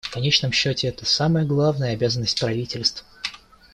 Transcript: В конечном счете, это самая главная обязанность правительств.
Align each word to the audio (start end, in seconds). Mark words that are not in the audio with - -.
В 0.03 0.09
конечном 0.09 0.51
счете, 0.51 0.87
это 0.87 1.05
самая 1.05 1.45
главная 1.45 1.93
обязанность 1.93 2.39
правительств. 2.39 3.05